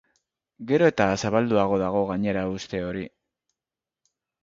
Gero 0.71 0.87
eta 0.91 1.07
zabalduago 1.25 1.79
dago 1.83 2.03
gainera 2.15 2.49
uste 2.57 2.85
hori. 2.91 3.07